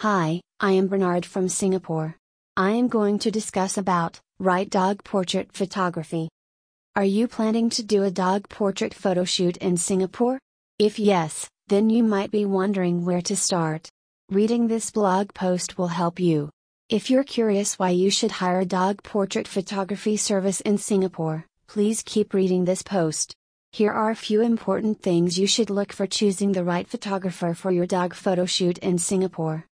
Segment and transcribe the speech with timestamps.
[0.00, 2.16] Hi, I am Bernard from Singapore.
[2.56, 6.30] I am going to discuss about right dog portrait photography.
[6.96, 10.38] Are you planning to do a dog portrait photo shoot in Singapore?
[10.78, 13.90] If yes, then you might be wondering where to start.
[14.30, 16.48] Reading this blog post will help you.
[16.88, 22.02] If you're curious why you should hire a dog portrait photography service in Singapore, please
[22.02, 23.34] keep reading this post.
[23.72, 27.70] Here are a few important things you should look for choosing the right photographer for
[27.70, 29.66] your dog photo shoot in Singapore.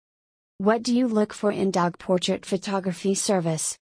[0.60, 3.78] What do you look for in dog portrait photography service?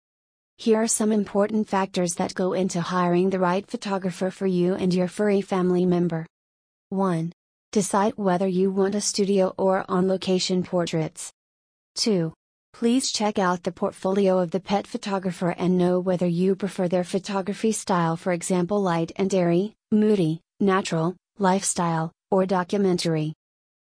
[0.59, 4.93] Here are some important factors that go into hiring the right photographer for you and
[4.93, 6.27] your furry family member.
[6.89, 7.33] 1.
[7.71, 11.31] Decide whether you want a studio or on location portraits.
[11.95, 12.33] 2.
[12.73, 17.05] Please check out the portfolio of the pet photographer and know whether you prefer their
[17.05, 23.33] photography style, for example, light and airy, moody, natural, lifestyle, or documentary.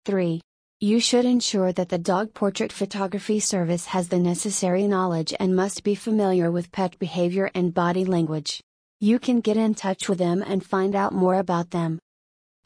[0.06, 0.40] 3.
[0.82, 5.84] You should ensure that the dog portrait photography service has the necessary knowledge and must
[5.84, 8.64] be familiar with pet behavior and body language.
[9.02, 12.00] You can get in touch with them and find out more about them.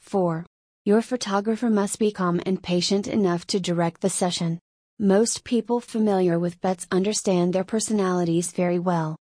[0.01, 0.45] 4.
[0.85, 4.59] Your photographer must be calm and patient enough to direct the session.
[4.99, 9.16] Most people familiar with pets understand their personalities very well.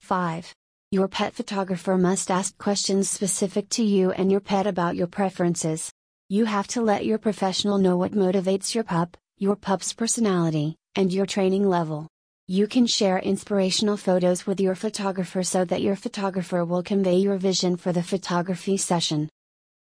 [0.00, 0.54] 5.
[0.90, 5.92] Your pet photographer must ask questions specific to you and your pet about your preferences.
[6.32, 11.12] You have to let your professional know what motivates your pup, your pup's personality, and
[11.12, 12.08] your training level.
[12.48, 17.36] You can share inspirational photos with your photographer so that your photographer will convey your
[17.36, 19.28] vision for the photography session.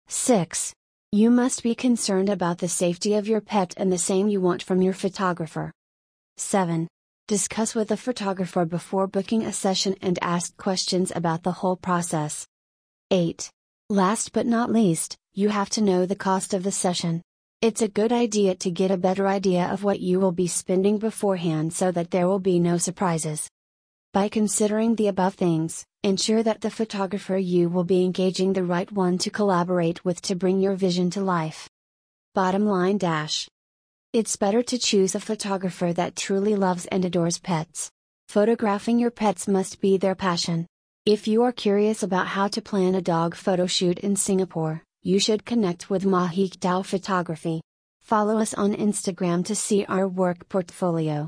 [0.08, 0.74] 6.
[1.12, 4.62] You must be concerned about the safety of your pet and the same you want
[4.62, 5.72] from your photographer.
[6.36, 6.86] 7.
[7.26, 12.46] Discuss with the photographer before booking a session and ask questions about the whole process.
[13.10, 13.48] 8.
[13.88, 17.20] Last but not least, you have to know the cost of the session.
[17.60, 20.98] It's a good idea to get a better idea of what you will be spending
[20.98, 23.48] beforehand so that there will be no surprises.
[24.12, 28.90] By considering the above things, ensure that the photographer you will be engaging the right
[28.92, 31.68] one to collaborate with to bring your vision to life.
[32.32, 33.48] Bottom line dash.
[34.12, 37.90] It's better to choose a photographer that truly loves and adores pets.
[38.28, 40.66] Photographing your pets must be their passion.
[41.04, 45.18] If you are curious about how to plan a dog photo shoot in Singapore, you
[45.18, 47.60] should connect with Mahik Dao Photography.
[48.00, 51.22] Follow us on Instagram to see our work portfolio.